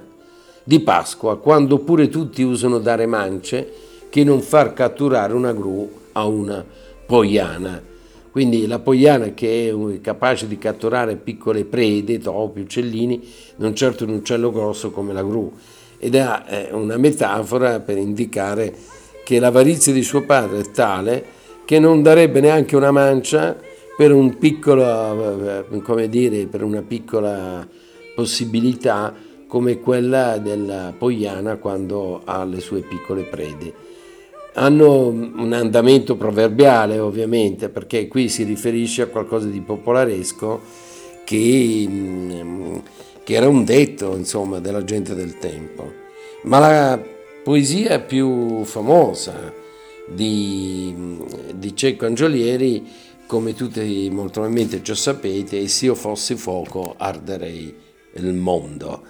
di 0.65 0.81
Pasqua, 0.81 1.39
quando 1.39 1.79
pure 1.79 2.09
tutti 2.09 2.43
usano 2.43 2.79
dare 2.79 3.07
mance, 3.07 3.73
che 4.09 4.25
non 4.25 4.41
far 4.41 4.73
catturare 4.73 5.33
una 5.33 5.53
gru 5.53 5.91
a 6.13 6.27
una 6.27 6.65
poiana. 7.07 7.83
Quindi 8.31 8.67
la 8.67 8.79
poiana 8.79 9.35
che 9.35 9.69
è 9.69 10.01
capace 10.01 10.47
di 10.47 10.57
catturare 10.57 11.17
piccole 11.17 11.65
prede, 11.65 12.19
topi, 12.19 12.61
uccellini, 12.61 13.23
non 13.57 13.75
certo 13.75 14.05
un 14.05 14.11
uccello 14.15 14.51
grosso 14.51 14.91
come 14.91 15.13
la 15.13 15.23
gru. 15.23 15.53
Ed 15.99 16.15
è 16.15 16.71
una 16.73 16.97
metafora 16.97 17.81
per 17.81 17.99
indicare 17.99 18.75
che 19.25 19.39
l'avarizia 19.39 19.93
di 19.93 20.03
suo 20.03 20.23
padre 20.23 20.61
è 20.61 20.71
tale 20.71 21.25
che 21.65 21.79
non 21.79 22.03
darebbe 22.03 22.41
neanche 22.41 22.75
una 22.75 22.91
mancia 22.91 23.57
per, 24.03 24.13
un 24.13 24.37
piccolo, 24.37 25.63
eh, 25.97 26.09
dire, 26.09 26.47
per 26.47 26.65
una 26.65 26.83
piccola 26.83 27.65
possibilità 28.17 29.15
come 29.47 29.79
quella 29.79 30.39
della 30.39 30.93
Poiana 30.97 31.55
quando 31.55 32.23
ha 32.25 32.43
le 32.43 32.59
sue 32.59 32.81
piccole 32.81 33.23
prede. 33.23 33.73
Hanno 34.55 35.07
un 35.07 35.53
andamento 35.53 36.17
proverbiale 36.17 36.99
ovviamente 36.99 37.69
perché 37.69 38.09
qui 38.09 38.29
si 38.29 38.43
riferisce 38.43 39.03
a 39.03 39.07
qualcosa 39.07 39.47
di 39.47 39.61
popolaresco 39.61 40.61
che, 41.25 41.87
mm, 41.89 42.77
che 43.23 43.35
era 43.35 43.49
un 43.49 43.65
detto 43.65 44.17
insomma, 44.17 44.59
della 44.59 44.83
gente 44.83 45.15
del 45.15 45.39
tempo. 45.39 45.93
Ma 46.43 46.59
la 46.59 47.01
poesia 47.45 48.01
più 48.01 48.65
famosa 48.65 49.53
di, 50.09 50.93
di 51.55 51.77
Cecco 51.77 52.07
Angiolieri, 52.07 53.11
come 53.33 53.55
tutti 53.55 54.11
molto 54.11 54.41
probabilmente 54.41 54.83
già 54.83 54.95
sapete, 54.95 55.67
Se 55.67 55.87
io 55.87 55.95
fossi 55.95 56.35
fuoco 56.35 56.95
arderei 56.99 57.75
il 58.17 58.35
mondo. 58.35 59.05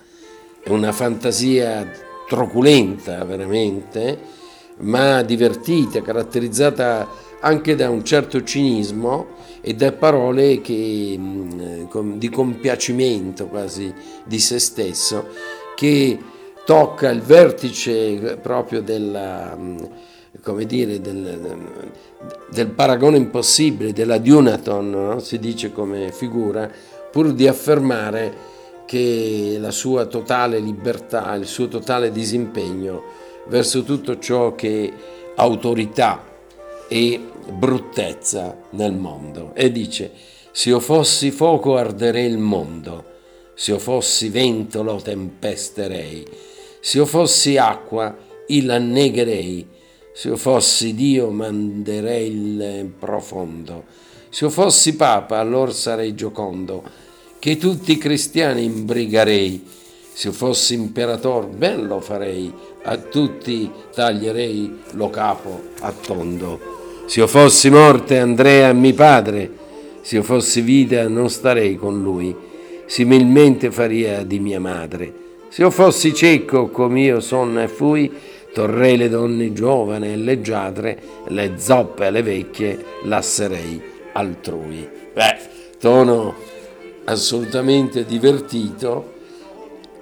È 0.63 0.69
una 0.69 0.93
fantasia 0.93 1.91
truculenta 2.29 3.25
veramente, 3.25 4.17
ma 4.79 5.23
divertita, 5.23 6.03
caratterizzata 6.03 7.09
anche 7.41 7.75
da 7.75 7.91
un 7.91 8.05
certo 8.05 8.45
cinismo 8.45 9.27
e 9.61 9.75
da 9.75 9.91
parole 9.91 10.61
che, 10.61 11.17
mm, 11.19 12.13
di 12.17 12.29
compiacimento 12.29 13.49
quasi 13.49 13.93
di 14.25 14.39
se 14.39 14.61
stesso, 14.61 15.31
che 15.75 16.17
tocca 16.65 17.11
il 17.11 17.23
vertice 17.23 18.39
proprio 18.41 18.83
della, 18.83 19.57
mm, 19.59 19.77
come 20.41 20.65
dire, 20.65 21.01
del, 21.01 21.59
del 22.51 22.69
paragone 22.69 23.17
impossibile, 23.17 23.93
della 23.93 24.19
Dunaton, 24.19 24.91
no? 24.91 25.19
si 25.19 25.39
dice 25.39 25.73
come 25.73 26.13
figura, 26.13 26.71
pur 27.11 27.33
di 27.33 27.47
affermare 27.47 28.51
che 28.87 29.57
la 29.61 29.71
sua 29.71 30.07
totale 30.07 30.59
libertà, 30.59 31.35
il 31.35 31.47
suo 31.47 31.69
totale 31.69 32.11
disimpegno 32.11 33.03
verso 33.47 33.83
tutto 33.83 34.19
ciò 34.19 34.55
che 34.55 34.85
è 34.85 34.93
autorità 35.37 36.23
e 36.89 37.21
bruttezza 37.51 38.57
nel 38.71 38.93
mondo. 38.93 39.53
E 39.55 39.71
dice, 39.71 40.13
se 40.51 40.71
io 40.71 40.81
fossi 40.81 41.31
fuoco 41.31 41.77
arderei 41.77 42.27
il 42.27 42.39
mondo, 42.39 43.05
se 43.55 43.73
io 43.73 43.79
fossi 43.79 44.29
vento 44.29 44.83
lo 44.83 44.97
tempesterei, 44.97 46.27
se 46.81 46.99
io 46.99 47.07
fossi 47.07 47.57
acqua 47.57 48.15
il 48.49 48.71
annegherei, 48.71 49.67
se 50.13 50.29
io 50.29 50.37
fossi 50.37 50.95
Dio 50.95 51.31
manderei 51.31 52.29
il 52.29 52.93
profondo, 52.99 53.85
se 54.29 54.45
io 54.45 54.51
fossi 54.51 54.97
Papa 54.97 55.39
allora 55.39 55.73
sarei 55.73 56.15
giocondo, 56.15 56.83
che 57.39 57.57
tutti 57.57 57.93
i 57.93 57.99
cristiani 57.99 58.65
imbrigarei. 58.65 59.81
Se 60.15 60.31
fossi 60.31 60.75
imperator 60.75 61.47
ben 61.47 61.87
lo 61.87 62.01
farei, 62.01 62.53
a 62.83 62.97
tutti 62.99 63.71
taglierei 63.95 64.81
lo 64.93 65.11
capo 65.11 65.61
a 65.81 65.93
tondo. 65.93 66.61
Se 67.07 67.21
io 67.21 67.27
fossi 67.27 67.69
morte 67.69 68.19
andrei 68.19 68.63
a 68.63 68.73
mio 68.73 68.95
padre, 68.95 69.51
se 70.03 70.17
io 70.17 70.23
fossi 70.23 70.61
vita 70.61 71.09
non 71.09 71.29
starei 71.29 71.77
con 71.77 72.03
lui, 72.03 72.35
similmente 72.87 73.71
faria 73.71 74.23
di 74.23 74.39
mia 74.39 74.61
madre. 74.61 75.13
Se 75.49 75.63
io 75.63 75.71
fossi 75.71 76.15
cieco 76.15 76.69
come 76.69 77.01
io 77.01 77.21
sono 77.21 77.63
e 77.63 77.69
fui, 77.69 78.11
torrei 78.53 78.97
le 78.97 79.09
donne 79.09 79.53
giovani 79.53 80.13
e 80.13 80.17
leggiadre, 80.17 81.01
le 81.29 81.55
zoppe 81.59 82.07
e 82.07 82.11
le 82.11 82.23
vecchie 82.23 82.85
lasserei 83.05 83.83
altrui. 84.13 84.89
Beh, 85.15 85.39
tono 85.79 86.35
assolutamente 87.05 88.05
divertito 88.05 89.13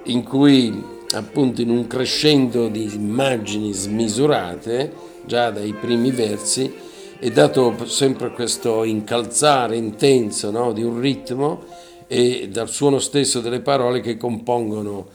in 0.03 0.23
cui 0.23 0.83
appunto 1.13 1.61
in 1.61 1.69
un 1.69 1.87
crescendo 1.87 2.67
di 2.67 2.93
immagini 2.93 3.73
smisurate 3.73 4.91
già 5.25 5.51
dai 5.51 5.73
primi 5.73 6.11
versi 6.11 6.73
è 7.19 7.29
dato 7.29 7.75
sempre 7.85 8.31
questo 8.31 8.83
incalzare 8.83 9.75
intenso 9.75 10.49
no, 10.49 10.71
di 10.71 10.81
un 10.81 10.99
ritmo 10.99 11.63
e 12.07 12.49
dal 12.51 12.67
suono 12.67 12.97
stesso 12.97 13.41
delle 13.41 13.61
parole 13.61 14.01
che 14.01 14.17
compongono 14.17 15.07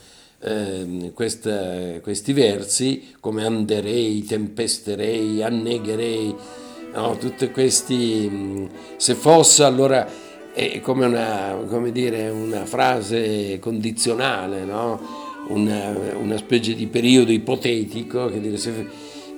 eh, 0.46 1.10
questa, 1.12 1.98
questi 2.00 2.32
versi 2.32 3.14
come 3.18 3.44
anderei, 3.44 4.24
tempesterei, 4.24 5.42
annegherei, 5.42 6.34
no, 6.94 7.16
tutti 7.18 7.50
questi, 7.50 8.68
se 8.96 9.14
fosse 9.14 9.64
allora 9.64 10.08
è 10.52 10.80
come 10.80 11.06
una, 11.06 11.56
come 11.68 11.90
dire, 11.90 12.28
una 12.28 12.64
frase 12.64 13.58
condizionale, 13.58 14.64
no? 14.64 15.24
una, 15.48 15.92
una, 16.16 16.36
specie 16.36 16.74
di 16.74 16.86
periodo 16.86 17.32
ipotetico 17.32 18.28
che 18.28 18.40
dire, 18.40 18.56
se, 18.56 18.86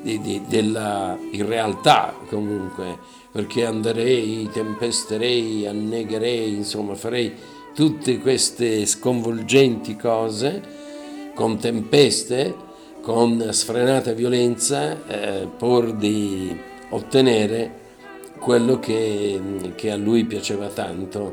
di, 0.02 0.20
di, 0.20 0.42
della 0.46 1.18
in 1.32 1.46
realtà 1.46 2.14
comunque, 2.28 2.98
perché 3.32 3.64
anderei, 3.64 4.48
tempesterei, 4.52 5.66
annegherei, 5.66 6.54
insomma 6.54 6.94
farei 6.94 7.32
tutte 7.74 8.18
queste 8.18 8.84
sconvolgenti 8.84 9.96
cose 9.96 10.76
con 11.38 11.56
tempeste, 11.56 12.52
con 13.00 13.50
sfrenata 13.52 14.12
violenza, 14.12 15.06
eh, 15.06 15.46
pur 15.56 15.92
di 15.92 16.52
ottenere 16.88 17.70
quello 18.40 18.80
che, 18.80 19.40
che, 19.76 19.92
a 19.92 19.96
lui 19.96 20.24
piaceva 20.24 20.66
tanto, 20.66 21.32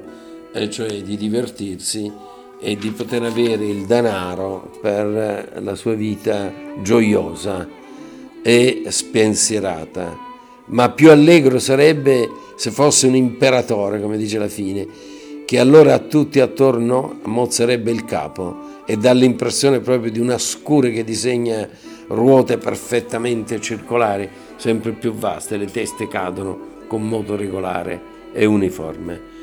e 0.54 0.70
cioè 0.70 1.02
di 1.02 1.18
divertirsi 1.18 2.12
e 2.60 2.78
di 2.78 2.92
poter 2.92 3.24
avere 3.24 3.66
il 3.66 3.88
denaro 3.88 4.78
per 4.80 5.60
la 5.60 5.74
sua 5.74 5.96
vita 5.96 6.54
gioiosa 6.84 7.68
e 8.44 8.84
spensierata. 8.88 10.16
Ma 10.66 10.92
più 10.92 11.10
allegro 11.10 11.58
sarebbe 11.58 12.30
se 12.56 12.70
fosse 12.70 13.08
un 13.08 13.16
imperatore, 13.16 14.00
come 14.00 14.18
dice 14.18 14.38
la 14.38 14.50
fine, 14.50 14.88
che 15.46 15.60
allora 15.60 15.94
a 15.94 16.00
tutti 16.00 16.40
attorno 16.40 17.20
mozzerebbe 17.26 17.92
il 17.92 18.04
capo 18.04 18.82
e 18.86 18.98
dà 18.98 19.14
l'impressione 19.14 19.80
proprio 19.80 20.12
di 20.12 20.20
una 20.20 20.40
scure 20.40 20.92
che 20.92 21.04
disegna 21.04 21.68
ruote 22.08 22.58
perfettamente 22.58 23.62
circolari, 23.62 24.28
sempre 24.58 24.92
più 24.92 25.14
vaste, 25.14 25.58
le 25.58 25.66
teste 25.66 26.08
cadono 26.08 26.74
con 26.88 27.08
modo 27.08 27.36
regolare 27.36 28.14
e 28.34 28.46
uniforme. 28.46 29.34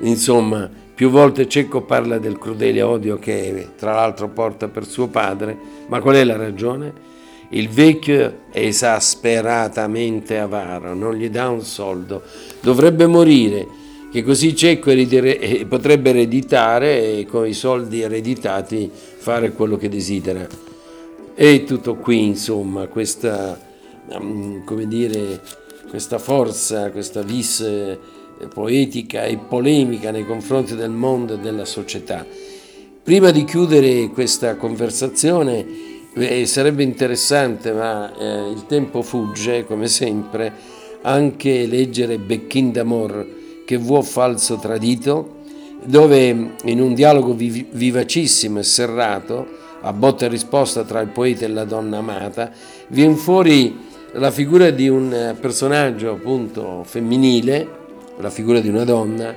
Insomma, 0.00 0.70
più 0.94 1.10
volte 1.10 1.48
Cecco 1.48 1.82
parla 1.82 2.18
del 2.18 2.38
crudele 2.38 2.82
odio 2.82 3.18
che 3.18 3.68
tra 3.76 3.94
l'altro 3.94 4.28
porta 4.28 4.68
per 4.68 4.86
suo 4.86 5.08
padre, 5.08 5.56
ma 5.86 6.00
qual 6.00 6.16
è 6.16 6.24
la 6.24 6.36
ragione? 6.36 7.06
Il 7.50 7.68
vecchio 7.70 8.40
è 8.50 8.60
esasperatamente 8.60 10.38
avaro, 10.38 10.94
non 10.94 11.14
gli 11.14 11.30
dà 11.30 11.48
un 11.48 11.62
soldo, 11.62 12.22
dovrebbe 12.60 13.06
morire, 13.06 13.66
che 14.10 14.22
così 14.22 14.56
Cecco 14.56 14.90
eh, 14.90 15.66
potrebbe 15.68 16.10
ereditare 16.10 17.18
e 17.18 17.26
con 17.26 17.46
i 17.46 17.52
soldi 17.52 18.00
ereditati 18.00 18.90
fare 18.92 19.52
quello 19.52 19.76
che 19.76 19.88
desidera. 19.88 20.46
E 21.34 21.64
tutto 21.64 21.96
qui, 21.96 22.24
insomma, 22.24 22.86
questa, 22.86 23.58
mm, 24.18 24.66
dire, 24.84 25.40
questa 25.90 26.18
forza, 26.18 26.90
questa 26.90 27.22
vis 27.22 27.60
eh, 27.60 27.98
poetica 28.52 29.24
e 29.24 29.36
polemica 29.36 30.10
nei 30.10 30.24
confronti 30.24 30.74
del 30.74 30.90
mondo 30.90 31.34
e 31.34 31.38
della 31.38 31.66
società. 31.66 32.24
Prima 33.02 33.30
di 33.30 33.44
chiudere 33.44 34.08
questa 34.08 34.56
conversazione 34.56 35.66
eh, 36.14 36.46
sarebbe 36.46 36.82
interessante, 36.82 37.72
ma 37.72 38.16
eh, 38.16 38.50
il 38.50 38.64
tempo 38.66 39.02
fugge 39.02 39.64
come 39.66 39.86
sempre, 39.86 40.52
anche 41.02 41.66
leggere 41.66 42.18
Becchin 42.18 42.72
d'Amor 42.72 43.36
che 43.68 43.76
vuol 43.76 44.02
falso 44.02 44.56
tradito, 44.56 45.40
dove 45.84 46.54
in 46.64 46.80
un 46.80 46.94
dialogo 46.94 47.34
vivacissimo 47.34 48.60
e 48.60 48.62
serrato, 48.62 49.46
a 49.82 49.92
botta 49.92 50.24
e 50.24 50.28
risposta 50.28 50.84
tra 50.84 51.02
il 51.02 51.08
poeta 51.08 51.44
e 51.44 51.48
la 51.48 51.64
donna 51.64 51.98
amata, 51.98 52.50
viene 52.86 53.16
fuori 53.16 53.76
la 54.12 54.30
figura 54.30 54.70
di 54.70 54.88
un 54.88 55.36
personaggio 55.38 56.12
appunto 56.12 56.82
femminile, 56.86 57.68
la 58.20 58.30
figura 58.30 58.60
di 58.60 58.68
una 58.70 58.84
donna, 58.84 59.34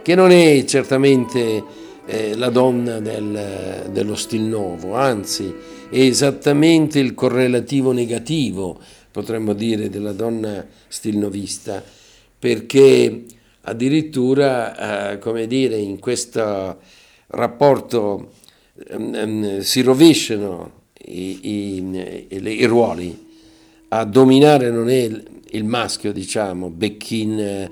che 0.00 0.14
non 0.14 0.30
è 0.30 0.62
certamente 0.64 1.64
eh, 2.06 2.36
la 2.36 2.50
donna 2.50 3.00
del, 3.00 3.88
dello 3.90 4.14
stil 4.14 4.42
nuovo, 4.42 4.94
anzi 4.94 5.52
è 5.90 5.98
esattamente 5.98 7.00
il 7.00 7.14
correlativo 7.14 7.90
negativo, 7.90 8.78
potremmo 9.10 9.54
dire, 9.54 9.90
della 9.90 10.12
donna 10.12 10.64
stilnovista, 10.86 11.82
perché 12.38 13.24
addirittura, 13.62 15.12
eh, 15.12 15.18
come 15.18 15.46
dire, 15.46 15.76
in 15.76 15.98
questo 15.98 16.78
rapporto 17.28 18.32
eh, 18.74 19.58
si 19.62 19.82
rovesciano 19.82 20.80
i, 21.04 21.38
i, 21.42 22.26
i, 22.28 22.46
i, 22.46 22.64
ruoli. 22.64 23.30
A 23.88 24.04
dominare 24.04 24.70
non 24.70 24.88
è 24.88 25.10
il 25.50 25.64
maschio, 25.64 26.12
diciamo, 26.12 26.70
Becchin, 26.70 27.68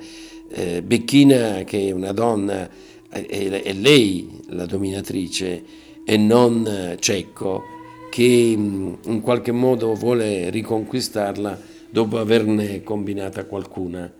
eh, 0.50 0.82
Becchina 0.82 1.62
che 1.64 1.88
è 1.88 1.90
una 1.92 2.12
donna, 2.12 2.68
è, 3.08 3.26
è 3.26 3.72
lei 3.72 4.28
la 4.48 4.66
dominatrice 4.66 5.62
e 6.04 6.16
non 6.16 6.96
Cecco 6.98 7.62
che 8.10 8.54
mm, 8.56 8.94
in 9.06 9.20
qualche 9.20 9.52
modo 9.52 9.94
vuole 9.94 10.50
riconquistarla 10.50 11.58
dopo 11.90 12.18
averne 12.18 12.82
combinata 12.82 13.44
qualcuna 13.46 14.12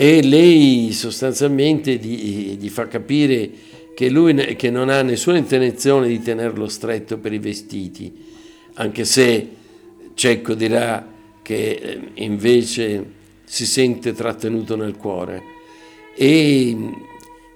e 0.00 0.22
lei 0.22 0.92
sostanzialmente 0.92 1.96
gli, 1.96 2.56
gli 2.56 2.68
fa 2.68 2.86
capire 2.86 3.50
che 3.96 4.08
lui 4.08 4.54
che 4.54 4.70
non 4.70 4.90
ha 4.90 5.02
nessuna 5.02 5.38
intenzione 5.38 6.06
di 6.06 6.22
tenerlo 6.22 6.68
stretto 6.68 7.18
per 7.18 7.32
i 7.32 7.40
vestiti, 7.40 8.14
anche 8.74 9.04
se 9.04 9.48
Cecco 10.14 10.54
dirà 10.54 11.04
che 11.42 11.70
eh, 11.70 12.00
invece 12.24 13.12
si 13.42 13.66
sente 13.66 14.12
trattenuto 14.12 14.76
nel 14.76 14.96
cuore. 14.96 15.42
E 16.16 16.76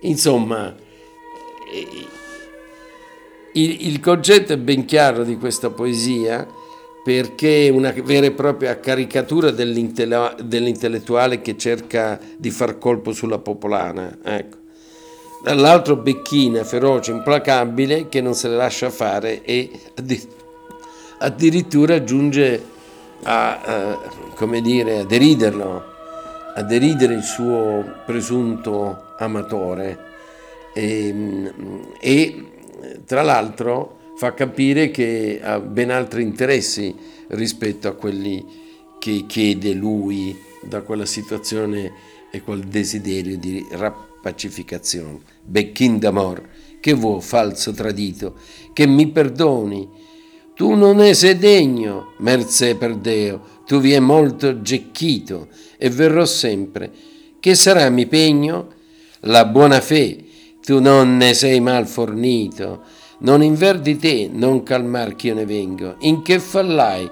insomma, 0.00 0.74
il, 3.52 3.86
il 3.86 4.00
concetto 4.00 4.52
è 4.52 4.58
ben 4.58 4.84
chiaro 4.84 5.22
di 5.22 5.36
questa 5.36 5.70
poesia 5.70 6.44
perché 7.02 7.66
è 7.66 7.70
una 7.70 7.92
vera 8.04 8.26
e 8.26 8.32
propria 8.32 8.78
caricatura 8.78 9.50
dell'intellettuale 9.50 11.40
che 11.40 11.56
cerca 11.56 12.18
di 12.36 12.50
far 12.50 12.78
colpo 12.78 13.12
sulla 13.12 13.38
popolana. 13.38 14.18
Ecco. 14.22 14.58
Dall'altro 15.42 15.96
Becchina, 15.96 16.62
feroce, 16.62 17.10
implacabile, 17.10 18.08
che 18.08 18.20
non 18.20 18.34
se 18.34 18.48
le 18.48 18.54
lascia 18.54 18.90
fare 18.90 19.42
e 19.42 19.68
addirittura 21.18 22.04
giunge 22.04 22.62
a, 23.24 23.60
a, 23.60 23.98
come 24.36 24.60
dire, 24.60 25.00
a 25.00 25.04
deriderlo, 25.04 25.84
a 26.54 26.62
deridere 26.62 27.14
il 27.14 27.24
suo 27.24 27.84
presunto 28.06 29.14
amatore. 29.18 30.10
E, 30.72 31.52
e 31.98 32.44
tra 33.04 33.22
l'altro 33.22 33.98
fa 34.16 34.34
capire 34.34 34.90
che 34.90 35.40
ha 35.42 35.58
ben 35.58 35.90
altri 35.90 36.22
interessi 36.22 36.94
rispetto 37.28 37.88
a 37.88 37.94
quelli 37.94 38.44
che 38.98 39.24
chiede 39.26 39.72
lui 39.72 40.36
da 40.62 40.82
quella 40.82 41.06
situazione 41.06 41.92
e 42.30 42.40
quel 42.42 42.60
desiderio 42.60 43.36
di 43.36 43.66
rapacificazione. 43.70 45.20
Becchin 45.42 45.98
d'amor, 45.98 46.48
che 46.80 46.92
vuoi 46.92 47.20
falso 47.20 47.72
tradito, 47.72 48.34
che 48.72 48.86
mi 48.86 49.08
perdoni. 49.08 49.88
Tu 50.54 50.74
non 50.74 50.96
ne 50.96 51.14
sei 51.14 51.36
degno, 51.36 52.12
mercè 52.18 52.76
per 52.76 52.96
Deo, 52.96 53.60
tu 53.66 53.80
vi 53.80 53.92
è 53.92 54.00
molto 54.00 54.60
gecchito 54.60 55.48
e 55.76 55.90
verrò 55.90 56.24
sempre. 56.24 56.90
Che 57.40 57.54
sarà 57.54 57.88
mi 57.90 58.06
pegno? 58.06 58.68
La 59.20 59.44
buona 59.46 59.80
fe, 59.80 60.24
tu 60.64 60.80
non 60.80 61.16
ne 61.16 61.34
sei 61.34 61.60
mal 61.60 61.86
fornito, 61.86 62.82
non 63.22 63.42
inverdi 63.42 63.96
te, 63.96 64.28
non 64.32 64.62
calmar 64.62 65.16
che 65.16 65.28
io 65.28 65.34
ne 65.34 65.44
vengo. 65.44 65.96
In 66.00 66.22
che 66.22 66.38
fallai? 66.38 67.08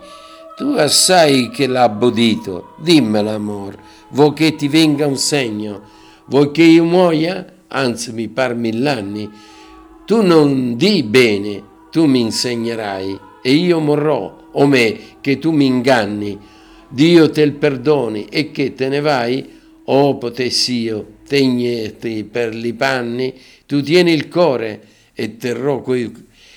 Tu 0.57 0.75
assai 0.77 1.51
che 1.51 1.67
l'ha 1.67 1.89
bodito, 1.89 2.75
dimmelo 2.79 3.31
amor, 3.31 3.77
vuoi 4.11 4.33
che 4.35 4.55
ti 4.55 4.69
venga 4.69 5.07
un 5.07 5.17
segno, 5.17 5.81
vuoi 6.27 6.51
che 6.51 6.63
io 6.63 6.85
muoia? 6.85 7.47
Anzi 7.69 8.13
mi 8.13 8.29
par 8.29 8.55
mill'anni. 8.55 9.31
Tu 10.05 10.23
non 10.23 10.77
di 10.77 11.03
bene, 11.05 11.63
tu 11.91 12.05
mi 12.05 12.21
insegnerai 12.21 13.19
e 13.43 13.53
io 13.53 13.79
morrò 13.79 14.49
o 14.53 14.67
me 14.67 14.99
che 15.21 15.39
tu 15.39 15.53
mi 15.53 15.67
inganni, 15.67 16.39
Dio 16.93 17.31
te 17.31 17.43
il 17.43 17.53
perdoni 17.53 18.25
e 18.25 18.51
che 18.51 18.75
te 18.75 18.89
ne 18.89 19.01
vai? 19.01 19.49
Oh 19.85 20.19
potessi 20.19 20.81
io 20.81 21.19
tegneti 21.27 22.25
per 22.25 22.53
li 22.53 22.75
panni, 22.75 23.33
tu 23.65 23.81
tieni 23.81 24.13
il 24.13 24.29
cuore 24.29 24.81
e 25.15 25.37
terrò 25.37 25.81
coi, 25.81 26.13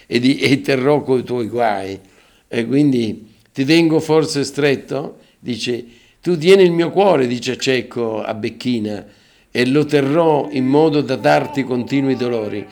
e, 0.07 0.19
di, 0.19 0.39
e 0.39 0.61
terrò 0.61 1.01
coi 1.01 1.23
tuoi 1.23 1.47
guai. 1.47 1.99
E 2.47 2.65
quindi 2.67 3.31
ti 3.51 3.65
tengo 3.65 3.99
forse 3.99 4.43
stretto? 4.43 5.17
Dice, 5.39 5.85
tu 6.21 6.37
tieni 6.37 6.63
il 6.63 6.71
mio 6.71 6.89
cuore, 6.89 7.27
dice 7.27 7.57
Cecco 7.57 8.23
a 8.23 8.33
Becchina, 8.33 9.05
e 9.51 9.65
lo 9.67 9.85
terrò 9.85 10.47
in 10.51 10.65
modo 10.65 11.01
da 11.01 11.15
darti 11.15 11.63
continui 11.63 12.15
dolori. 12.15 12.65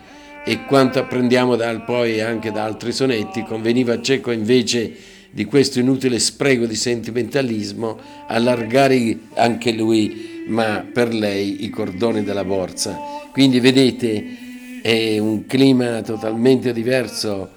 E 0.44 0.66
quanto 0.66 1.00
apprendiamo 1.00 1.56
dal, 1.56 1.84
poi 1.84 2.22
anche 2.22 2.52
da 2.52 2.64
altri 2.64 2.92
sonetti, 2.92 3.44
conveniva 3.44 3.94
a 3.94 4.02
Cecco 4.02 4.32
invece 4.32 4.96
di 5.30 5.46
questo 5.46 5.80
inutile 5.80 6.20
spreco 6.20 6.66
di 6.66 6.76
sentimentalismo 6.76 7.98
allargare 8.28 9.18
anche 9.36 9.72
lui, 9.72 10.44
ma 10.48 10.86
per 10.92 11.14
lei, 11.14 11.64
i 11.64 11.70
cordoni 11.70 12.24
della 12.24 12.44
borsa. 12.44 12.98
Quindi 13.32 13.60
vedete, 13.60 14.51
è 14.82 15.20
un 15.20 15.46
clima 15.46 16.02
totalmente 16.02 16.74
diverso 16.74 17.50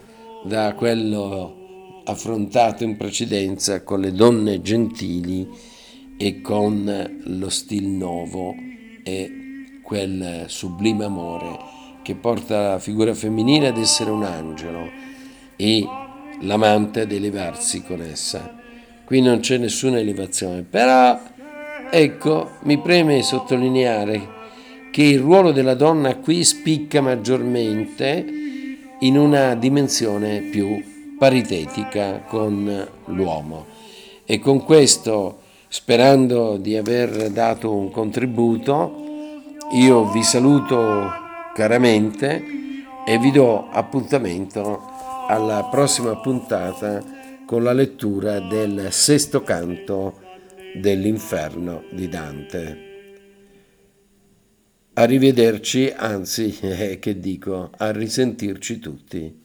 da 0.44 0.74
quello 0.74 2.02
affrontato 2.04 2.84
in 2.84 2.98
precedenza 2.98 3.82
con 3.82 4.00
le 4.00 4.12
donne 4.12 4.60
gentili 4.60 5.48
e 6.18 6.42
con 6.42 7.22
lo 7.24 7.48
stil 7.48 7.86
nuovo 7.86 8.54
e 9.02 9.30
quel 9.82 10.44
sublime 10.48 11.04
amore 11.04 11.58
che 12.02 12.14
porta 12.14 12.72
la 12.72 12.78
figura 12.78 13.14
femminile 13.14 13.68
ad 13.68 13.78
essere 13.78 14.10
un 14.10 14.24
angelo 14.24 14.90
e 15.56 15.86
l'amante 16.42 17.00
ad 17.00 17.12
elevarsi 17.12 17.82
con 17.82 18.02
essa. 18.02 18.60
Qui 19.02 19.22
non 19.22 19.40
c'è 19.40 19.56
nessuna 19.56 19.98
elevazione, 19.98 20.62
però 20.62 21.18
ecco, 21.90 22.50
mi 22.64 22.78
preme 22.78 23.22
sottolineare 23.22 24.42
che 24.94 25.02
il 25.02 25.18
ruolo 25.18 25.50
della 25.50 25.74
donna 25.74 26.18
qui 26.18 26.44
spicca 26.44 27.00
maggiormente 27.00 28.24
in 29.00 29.18
una 29.18 29.56
dimensione 29.56 30.38
più 30.38 30.80
paritetica 31.18 32.20
con 32.20 32.88
l'uomo. 33.06 33.66
E 34.24 34.38
con 34.38 34.62
questo, 34.62 35.40
sperando 35.66 36.58
di 36.58 36.76
aver 36.76 37.30
dato 37.30 37.74
un 37.74 37.90
contributo, 37.90 39.56
io 39.72 40.12
vi 40.12 40.22
saluto 40.22 41.10
caramente 41.54 42.44
e 43.04 43.18
vi 43.18 43.32
do 43.32 43.66
appuntamento 43.70 44.80
alla 45.26 45.64
prossima 45.72 46.20
puntata 46.20 47.02
con 47.44 47.64
la 47.64 47.72
lettura 47.72 48.38
del 48.38 48.92
sesto 48.92 49.42
canto 49.42 50.20
dell'inferno 50.72 51.82
di 51.90 52.08
Dante. 52.08 52.93
Arrivederci, 54.94 55.92
anzi, 55.94 56.56
eh, 56.62 56.98
che 57.00 57.18
dico, 57.18 57.70
a 57.76 57.90
risentirci 57.90 58.78
tutti. 58.78 59.43